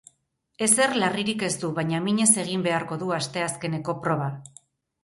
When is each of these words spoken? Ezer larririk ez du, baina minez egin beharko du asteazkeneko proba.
Ezer 0.67 0.95
larririk 1.03 1.45
ez 1.49 1.51
du, 1.65 1.69
baina 1.81 2.01
minez 2.09 2.29
egin 2.45 2.65
beharko 2.71 2.99
du 3.05 3.17
asteazkeneko 3.21 4.01
proba. 4.09 4.35